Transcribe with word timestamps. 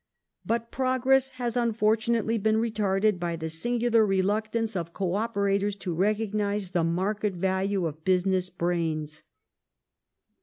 But 0.47 0.71
progress 0.71 1.29
has 1.37 1.55
unfortunately 1.55 2.39
been 2.39 2.55
retarded 2.55 3.19
by 3.19 3.35
the 3.35 3.51
singular 3.51 4.03
reluctance 4.03 4.75
of 4.75 4.93
Co 4.93 5.09
operatoi 5.11 5.67
s 5.67 5.75
to 5.75 5.93
recognize 5.93 6.71
the 6.71 6.83
market 6.83 7.33
value 7.35 7.85
of 7.85 8.03
business 8.03 8.49
brains. 8.49 9.21